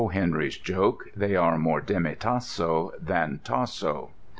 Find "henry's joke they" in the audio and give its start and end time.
0.11-1.35